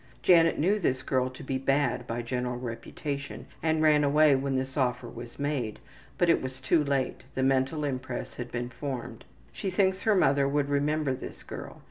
Janet 0.23 0.57
knew 0.57 0.79
this 0.79 1.03
girl 1.03 1.29
to 1.29 1.43
be 1.43 1.59
bad 1.59 2.07
by 2.07 2.23
general 2.23 2.57
reputation, 2.57 3.45
and 3.61 3.83
ran 3.83 4.03
away 4.03 4.35
when 4.35 4.55
this 4.55 4.75
offer 4.75 5.07
was 5.07 5.37
made, 5.37 5.77
but 6.17 6.27
it 6.27 6.41
was 6.41 6.59
too 6.59 6.83
late 6.83 7.23
the 7.35 7.43
mental 7.43 7.83
impress 7.83 8.33
had 8.37 8.51
been 8.51 8.71
formed. 8.71 9.25
She 9.53 9.69
thinks 9.69 10.01
her 10.01 10.15
mother 10.15 10.47
would 10.49 10.69
remember 10.69 11.13
this 11.13 11.43
girl. 11.43 11.79